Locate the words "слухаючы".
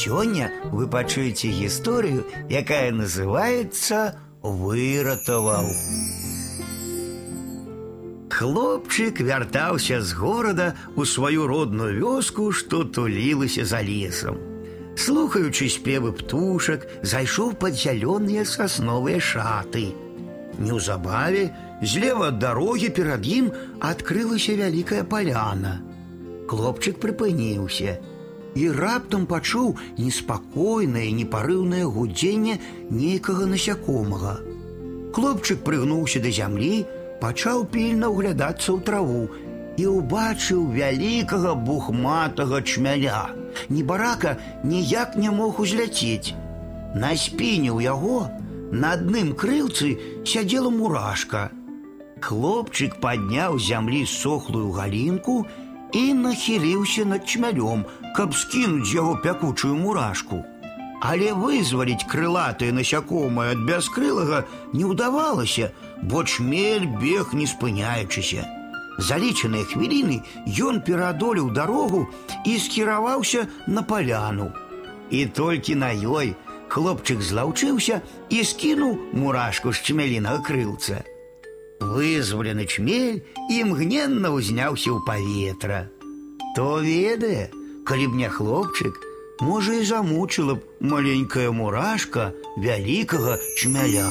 14.95-15.67